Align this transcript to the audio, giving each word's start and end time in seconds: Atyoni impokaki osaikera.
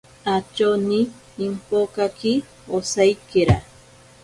Atyoni 0.35 0.99
impokaki 1.45 2.33
osaikera. 2.77 3.57